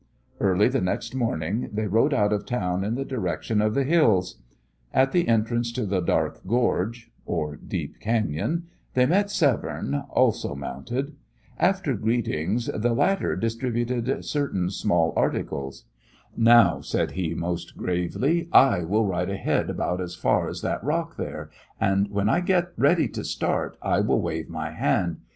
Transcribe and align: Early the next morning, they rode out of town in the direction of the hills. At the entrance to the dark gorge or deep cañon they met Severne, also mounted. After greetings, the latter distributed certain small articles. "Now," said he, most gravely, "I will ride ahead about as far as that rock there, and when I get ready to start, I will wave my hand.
Early 0.39 0.67
the 0.67 0.81
next 0.81 1.13
morning, 1.13 1.69
they 1.71 1.85
rode 1.85 2.11
out 2.11 2.33
of 2.33 2.43
town 2.47 2.83
in 2.83 2.95
the 2.95 3.05
direction 3.05 3.61
of 3.61 3.75
the 3.75 3.83
hills. 3.83 4.41
At 4.91 5.11
the 5.11 5.27
entrance 5.27 5.71
to 5.73 5.85
the 5.85 5.99
dark 6.01 6.39
gorge 6.47 7.11
or 7.23 7.55
deep 7.55 7.99
cañon 8.01 8.63
they 8.95 9.05
met 9.05 9.29
Severne, 9.29 10.05
also 10.09 10.55
mounted. 10.55 11.13
After 11.59 11.93
greetings, 11.93 12.65
the 12.65 12.95
latter 12.95 13.35
distributed 13.35 14.25
certain 14.25 14.71
small 14.71 15.13
articles. 15.15 15.85
"Now," 16.35 16.79
said 16.81 17.11
he, 17.11 17.35
most 17.35 17.77
gravely, 17.77 18.49
"I 18.51 18.83
will 18.83 19.05
ride 19.05 19.29
ahead 19.29 19.69
about 19.69 20.01
as 20.01 20.15
far 20.15 20.47
as 20.49 20.63
that 20.63 20.83
rock 20.83 21.15
there, 21.17 21.51
and 21.79 22.09
when 22.09 22.27
I 22.27 22.39
get 22.39 22.69
ready 22.75 23.07
to 23.09 23.23
start, 23.23 23.77
I 23.83 23.99
will 23.99 24.19
wave 24.19 24.49
my 24.49 24.71
hand. 24.71 25.17